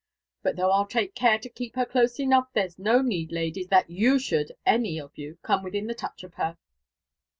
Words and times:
—But 0.41 0.55
though 0.55 0.71
I'll 0.71 0.87
take 0.87 1.13
care 1.13 1.37
to 1.37 1.47
keep 1.47 1.75
her 1.75 1.85
cloae 1.85 2.07
enough, 2.19 2.47
there's 2.53 2.79
no 2.79 3.03
need, 3.03 3.31
ladies, 3.31 3.67
that 3.67 3.87
yen 3.87 4.17
should 4.17 4.51
any 4.65 4.99
of 4.99 5.15
you 5.15 5.37
come 5.43 5.61
within 5.61 5.85
the 5.85 5.93
touch 5.93 6.23
of 6.23 6.33
her. 6.33 6.57